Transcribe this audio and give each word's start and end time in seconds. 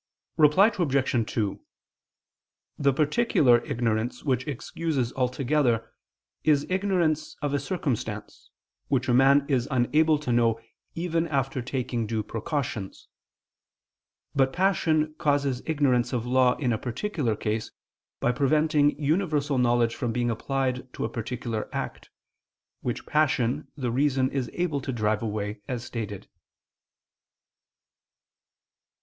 Reply 0.35 0.71
Obj. 0.79 1.31
2: 1.31 1.59
The 2.79 2.91
particular 2.91 3.59
ignorance 3.63 4.23
which 4.23 4.47
excuses 4.47 5.13
altogether, 5.13 5.93
is 6.43 6.65
ignorance 6.71 7.35
of 7.43 7.53
a 7.53 7.59
circumstance, 7.59 8.49
which 8.87 9.07
a 9.07 9.13
man 9.13 9.45
is 9.47 9.67
unable 9.69 10.17
to 10.17 10.31
know 10.31 10.59
even 10.95 11.27
after 11.27 11.61
taking 11.61 12.07
due 12.07 12.23
precautions. 12.23 13.09
But 14.33 14.51
passion 14.51 15.13
causes 15.19 15.61
ignorance 15.67 16.13
of 16.13 16.25
law 16.25 16.55
in 16.55 16.73
a 16.73 16.79
particular 16.79 17.35
case, 17.35 17.69
by 18.19 18.31
preventing 18.31 18.97
universal 18.99 19.59
knowledge 19.59 19.93
from 19.93 20.11
being 20.11 20.31
applied 20.31 20.91
to 20.93 21.05
a 21.05 21.09
particular 21.09 21.69
act, 21.71 22.09
which 22.81 23.05
passion 23.05 23.67
the 23.77 23.91
reason 23.91 24.31
is 24.31 24.49
able 24.53 24.81
to 24.81 24.91
drive 24.91 25.21
away, 25.21 25.61
as 25.67 25.83
stated. 25.83 26.27